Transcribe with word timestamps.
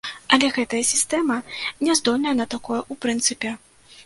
Але 0.35 0.47
гэтая 0.55 0.79
сістэма 0.91 1.37
не 1.89 1.97
здольная 2.01 2.35
на 2.41 2.49
такое 2.55 2.79
ў 2.91 3.05
прынцыпе. 3.07 3.55